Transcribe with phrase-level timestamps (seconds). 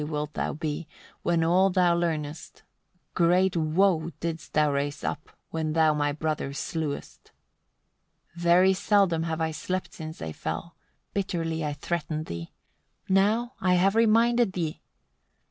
[0.03, 0.87] wilt thou be,
[1.21, 2.63] when all thou learnest;
[3.13, 7.27] great woe didst thou raise up, when thou my brother slewest.
[8.33, 8.41] 78.
[8.43, 10.75] Very seldom have I slept since they fell.
[11.13, 12.51] Bitterly I threatened thee:
[13.07, 14.81] now I have reminded thee.